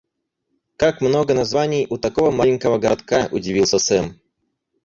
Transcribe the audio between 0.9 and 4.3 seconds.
много названий у такого маленького городка»,— удивился Сэм.